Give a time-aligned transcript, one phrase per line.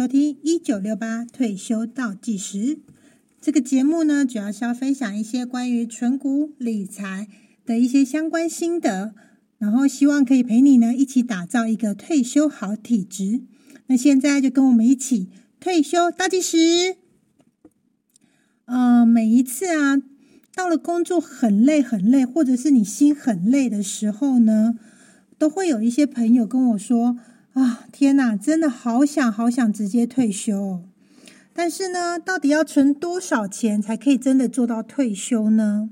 [0.00, 2.78] 收听一九六八退休倒计时。
[3.38, 7.28] 这个节目呢，主要是要分享一些关于存股理财
[7.66, 9.14] 的一些相关心得，
[9.58, 13.42] 然后希望可以陪你呢一起打造一个退休好体质。
[13.88, 15.28] 那现在就跟我们一起
[15.60, 16.96] 退休倒计时。
[18.64, 20.00] 呃，每一次啊，
[20.54, 24.78] 到了工作很累很累，或者是你心很累的时候呢，
[25.36, 27.18] 都会有一些朋友跟我说。
[27.54, 30.84] 啊，天哪，真的好想好想直接退休，哦
[31.52, 35.90] 但是呢，到底要存多少钱才可以真的做到退休呢？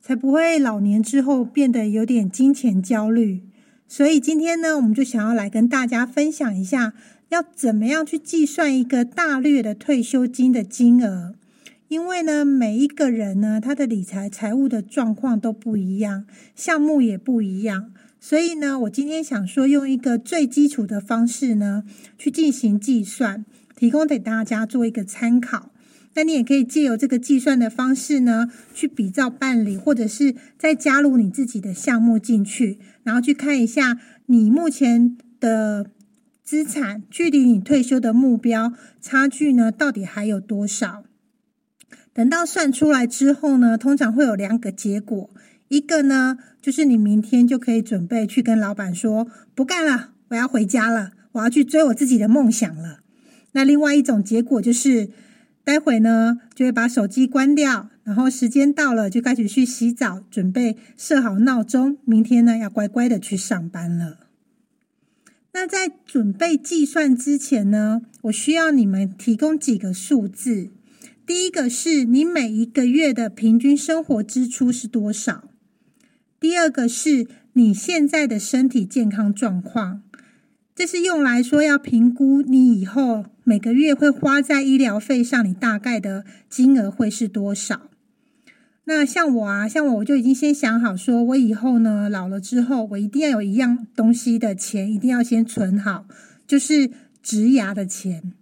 [0.00, 3.42] 才不会老年之后变得有点金钱焦虑。
[3.88, 6.94] 所以今天呢，我们就想要来跟大家分享一下，
[7.30, 11.34] 要怎么样去计算一个大略的退休金的金额。
[11.88, 16.24] 因为呢，每一个人呢，他的理财财务的状况都不一样，
[16.54, 17.92] 项目也不一样。
[18.26, 21.84] 所以呢，我今天想说，用一个最基础的方式呢，
[22.16, 23.44] 去进行计算，
[23.76, 25.70] 提供给大家做一个参考。
[26.14, 35.90] 那你也可以借由这个计算的方式呢，去比照办理，或者是再加入你自己的项目进去，然后去看一下你目前的
[36.42, 41.04] 资产距离你退休的目标差距呢，到底还有多少？
[42.14, 45.28] 等到算出来之后呢，通常会有两个结果。
[45.74, 53.00] 一个呢，就是你明天就可以准备去跟老板说不干了，我要回家了，我要去追我自己的梦想了。
[53.52, 55.10] 那另外一种结果就是，
[55.64, 64.20] 待会呢就会把手机关掉，然后时间到了就开始去洗澡，准备设好闹钟，明天呢要乖乖的去上班了。
[65.54, 70.70] 那在准备计算之前呢，我需要你们提供几个数字。
[71.26, 75.48] 第一个是你每一个月的平均生活支出是多少？
[76.44, 80.02] 第二个是你现在的身体健康状况，
[80.74, 87.88] 这是用来说要评估你以后每个月会花在医疗费上，你大概的金额会是多少？
[88.84, 96.04] 那像我啊，像我，我就已经先想好，说我以后呢老了之后，我一定要有一样东西的钱，一定要先存好，
[96.46, 96.90] 就是
[97.22, 98.34] 植牙的钱。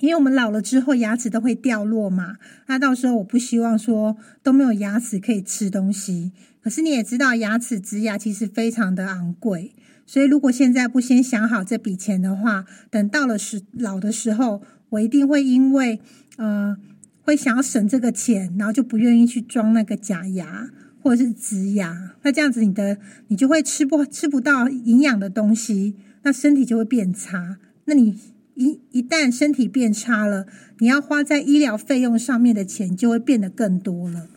[0.00, 6.32] 因为我们老了之后牙齿都会掉落嘛，那到时候我不希望说都没有牙齿可以吃东西。
[6.62, 9.72] 可是你也知道，牙齿植牙其实非常的昂贵，
[10.06, 16.00] 所以如果现在不先想好这笔钱的话，等到了时老的时候，我一定会因为
[16.36, 16.76] 呃
[17.22, 20.70] 会想要省这个钱，然后就不愿意去装那个假牙
[21.02, 22.14] 或者是植牙。
[22.22, 22.98] 那这样子你的
[23.28, 27.58] 你就会吃不吃不到营养的东西，那身体就会变差。
[27.86, 28.18] 那你。
[28.54, 30.46] 一一旦身体变差了，
[30.80, 34.28] 你要花在医疗费用上面的钱就会变得更多了。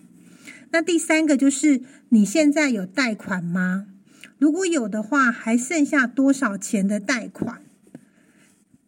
[0.76, 3.86] 那第三个就是你现在有贷款吗？
[4.38, 7.62] 如果有的话，还剩下多少钱的贷款？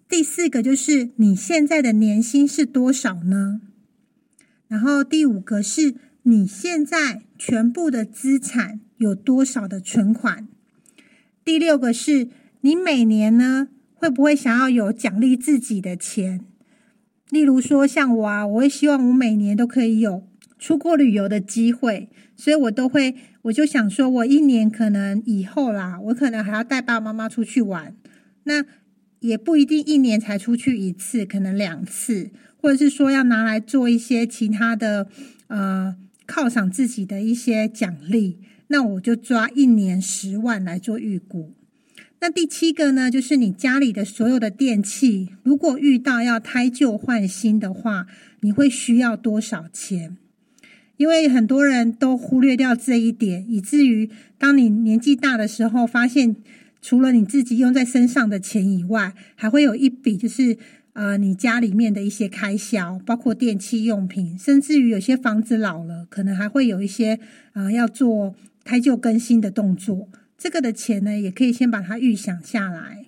[0.10, 3.62] 第四个就是你现在的年薪是多少呢？
[4.68, 10.46] 然后第五个是你现在全部的资产有多少的存款？
[11.46, 12.28] 第六个是
[12.60, 13.70] 你每年呢？
[13.94, 16.42] 会不会想要有奖励自己的钱？
[17.30, 20.28] 例如说，像我啊，我会希望我每年都可以有
[20.60, 27.96] 出国旅游的机会，所以我都会，我就想说，我一年可能以后啦，我可能还要带爸爸妈妈出去玩，
[28.44, 28.66] 那
[29.20, 35.08] 也不一定一年才出去一次，可能两次，或者是说要拿来做一些其他的，
[35.48, 35.96] 呃，
[36.28, 41.54] 犒赏自己的一些奖励，那我就抓一年十万来做预估。
[42.20, 48.08] 那第七个呢，就是你家里的所有的电器，如果遇到要汰旧换新的话，
[48.42, 50.18] 你会需要多少钱？
[50.98, 56.36] 因为很多人都忽略掉这一点，以至于当你年纪大的时候，发现
[56.82, 60.58] 除了你自己用在身上的钱以外，还会有一笔就是
[60.94, 67.20] 呃你家里面的一些开销，包括电器用品，甚至于有些房子老了，可能还会有一些
[67.54, 70.10] 呃要做汰旧更新的动作。
[70.38, 73.07] 这个的钱呢，也可以先把它预想下来。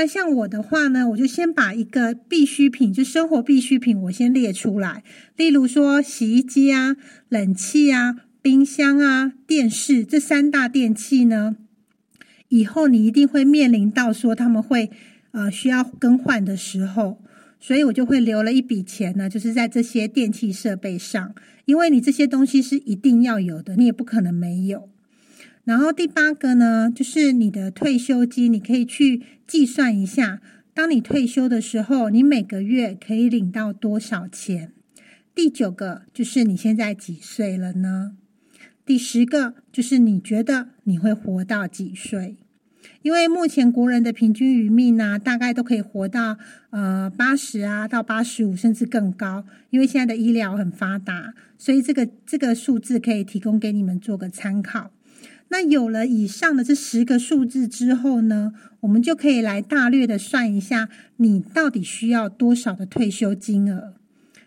[0.00, 5.04] 那像我的话呢，我就先把一个必需品，就生活必需品，我先列出来。
[5.36, 6.96] 例如说，洗衣机啊、
[7.28, 11.56] 冷气啊、冰箱啊、电视这三大电器呢，
[12.48, 14.90] 以后你一定会面临到说他们会
[15.32, 17.18] 呃需要更换的时候，
[17.60, 21.34] 所以我就会留了一笔钱呢，就是在这些电器设备上，
[21.66, 24.88] 因为你这些东西是一定要有的，你也不可能没有。
[25.70, 30.40] 然后第八个呢，就是你的退休金，你可以去计算一下，
[30.74, 34.72] 当你退休的时候，你每个月可以领到多少钱。
[35.32, 38.16] 第九个就是你现在几岁了呢？
[38.84, 42.38] 第十个就是你觉得你会活到几岁？
[43.02, 46.36] 因为目前国人的平均余命呢，大概都可以活到
[46.70, 49.44] 呃八十啊到八十五，甚至更高。
[49.70, 54.90] 因为现在的医疗很发达，所以这个这个数字可以提供给你们做个参考。
[55.52, 63.94] 那有了以上的这十个数字之后呢，我们就可以来大略的算一下，你到底需要多少的退休金额。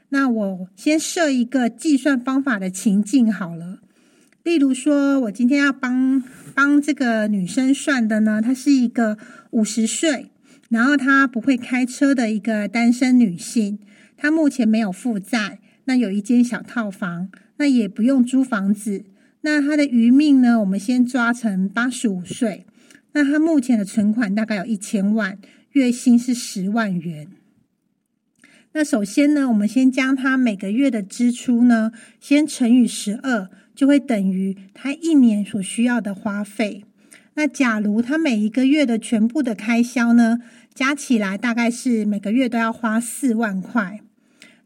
[0.10, 3.80] 那我先设一个计算方法的情境好了，
[4.44, 6.24] 例如说，我今天要帮
[6.54, 9.18] 帮这个女生算的呢，她是一个
[9.52, 10.30] 五十岁，
[10.70, 13.80] 然后她不会开车的一个单身女性，
[14.16, 19.04] 她目前没有负债，那有一间小套房，那也不用租房子。
[19.46, 20.58] 那他的余命呢？
[20.62, 22.66] 我们先抓成八十五岁。
[23.12, 25.38] 那他目前的存款大概有一千万，
[25.74, 27.28] 月薪是十万元。
[28.72, 31.92] 那首先呢，我们先将他每个月的支出呢，
[32.22, 36.86] 先乘以十二，就会等于他一年所需要的花费。
[37.34, 40.40] 那假如他每一个月的全部的开销呢，
[40.74, 44.00] 加起来大概是每个月都要花四万块，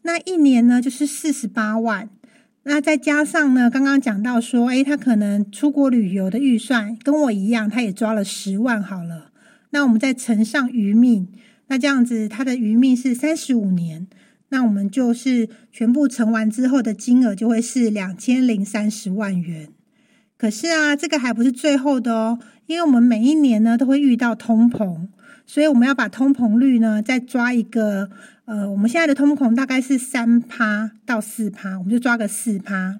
[0.04, 2.10] 那一年呢就是四十八万。
[2.70, 9.32] 那再加上呢，刚刚讲到说，诶，他可能出国旅游的预算跟我一样，他也抓了十万好了。
[9.70, 11.30] 那我们再乘上余命，
[11.68, 14.08] 那这样子他的余命是三十五年。
[14.50, 19.70] 那我们就是全部乘完之后的金额就会是两千零三十万元。
[20.38, 25.08] 可是啊，这个还不是最后的哦，因为我们每一年呢都会遇到通膨，
[25.46, 28.10] 所以我们要把通膨率呢再抓一个。
[28.46, 32.98] 呃，我们现在的通膨大概是三趴到四趴，我们就抓个四趴。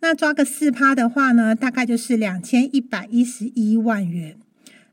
[0.00, 4.34] 那抓个四趴的话呢，大概就是两千一百一十一万元。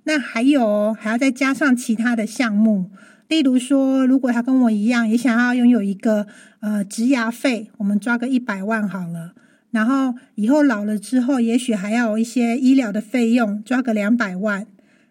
[0.04, 2.92] 那还有还要再加上其他的项目，
[3.28, 6.28] 例如说，如果他跟我一样也想要拥有一个
[6.60, 9.34] 呃植牙费，我们抓个一百万好了。
[9.78, 14.66] 然后以后老了之后，也许还要有一些医疗的费用，抓个两百万。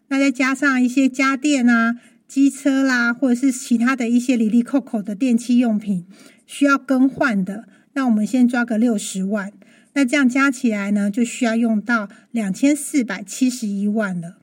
[0.09, 2.01] 那再加上一些家电啊。
[2.29, 6.05] 机车啦，或者是其他的一些里里扣扣的电器用品
[6.45, 9.53] 需要更换的，那我们先抓个六十万，
[9.93, 14.39] 那这样加起来呢，就需要用到两千四百七十一万了。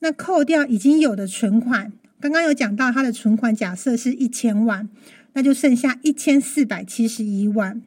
[0.00, 1.90] 那扣掉已经有的存款，
[2.20, 4.90] 刚刚有讲到他的存款假设是一千万，
[5.32, 7.80] 那就剩下一千四百七十一万，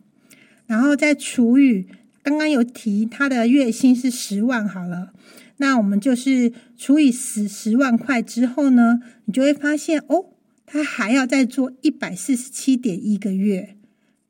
[0.67, 1.87] 然后再除以
[2.23, 5.13] 刚刚有提他的月薪是十万好了。
[5.57, 10.25] 那我们就是除以十十万块之后呢，你就会发现哦，
[10.65, 13.77] 他还要再做一百四十七点一个月。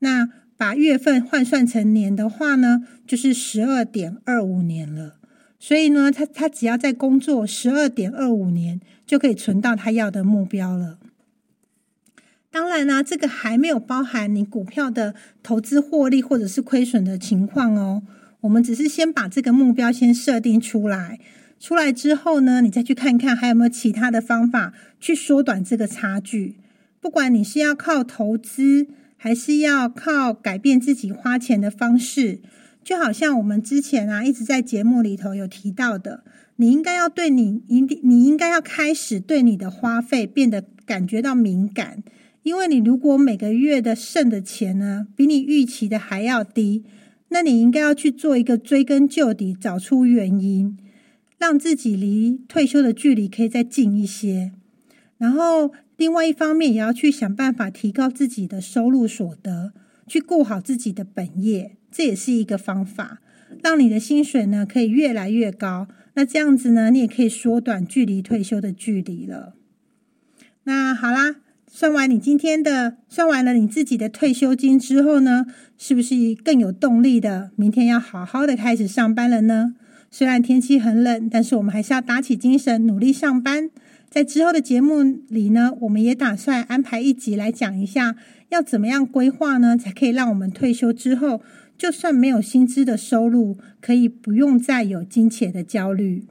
[0.00, 5.16] 那把月份换算成年的话呢，就是十二点二五年了。
[5.58, 10.98] 所以呢，他他只要在工作十二点二五年，就可以存到他要的目标了。
[12.56, 18.02] 当然啦，这个还没有包含你股票的投资获利或者是亏损的情况哦。
[18.40, 21.20] 我们只是先把这个目标先设定出来，
[21.60, 26.56] 出来之后呢，你再去看看还有没有其他的方法去缩短这个差距。
[26.98, 28.86] 不管你是要靠投资，
[29.18, 32.40] 还是要靠改变自己花钱的方式，
[32.82, 36.24] 就好像我们之前啊一直在节目里头有提到的，
[36.56, 42.02] 你应该要对你一定，你应该要开始对你的花费变得感觉到敏感，
[42.46, 46.84] 因为你如果每个月的剩的钱呢，比你预期的还要低。
[47.30, 50.78] 那你应该要去做一个追根究底，找出原因，
[51.38, 54.52] 让自己离退休的距离可以再近一些。
[55.18, 59.72] 然后，另外一方面也要去想办法提高自己的收入所得，
[60.06, 63.20] 去顾好自己的本业，这也是一个方法，
[63.60, 65.88] 让你的薪水呢可以越来越高。
[66.14, 69.56] 那这样子呢，你也可以缩短距离退休的距离了。
[70.62, 71.40] 那好啦。
[71.78, 75.44] 算完你今天的，算完了你自己的退休金之后呢，
[75.76, 77.50] 是不是更有动力的？
[77.54, 79.74] 明天要好好的开始上班了呢？
[80.10, 83.68] 虽然天气很冷，但是我们还是要打起精神，努力上班。
[84.08, 88.16] 在之后的节目里呢，我们也打算安排一集来讲一下，
[88.48, 91.42] 要怎么样规划呢，才可以让我们退休之后，
[91.76, 96.24] 就算没有薪资的收入，可以不用再有金钱的焦虑。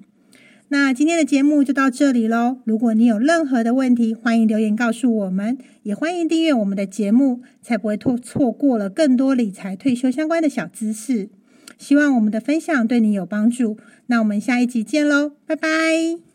[0.70, 2.58] 那今天的节目就到这里喽。
[2.66, 11.30] 如果你有任何的问题，欢迎留言告诉我们，也欢迎订阅我们的节目，才不会错错过了更多理财退休相关的小知识。
[11.78, 13.78] 希望我们的分享对你有帮助。
[14.08, 16.35] 那我们下一集见喽，拜拜。